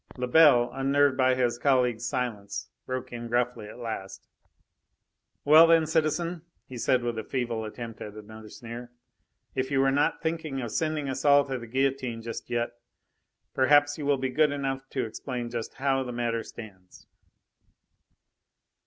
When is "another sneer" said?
8.15-8.89